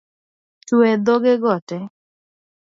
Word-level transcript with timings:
Twe 0.67 0.89
dhoge 1.05 1.33
go 1.43 1.53
tee 1.67 1.85